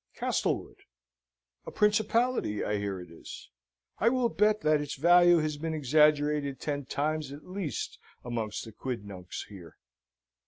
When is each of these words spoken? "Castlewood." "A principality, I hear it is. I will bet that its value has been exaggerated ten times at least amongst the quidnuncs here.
"Castlewood." 0.15 0.77
"A 1.67 1.69
principality, 1.69 2.63
I 2.65 2.79
hear 2.79 2.99
it 2.99 3.11
is. 3.11 3.51
I 3.99 4.09
will 4.09 4.29
bet 4.29 4.61
that 4.61 4.81
its 4.81 4.95
value 4.95 5.37
has 5.37 5.57
been 5.57 5.75
exaggerated 5.75 6.59
ten 6.59 6.85
times 6.85 7.31
at 7.31 7.45
least 7.45 7.99
amongst 8.23 8.65
the 8.65 8.71
quidnuncs 8.71 9.45
here. 9.47 9.75